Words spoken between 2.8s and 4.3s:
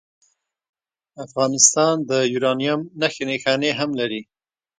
نښې نښانې هم لري.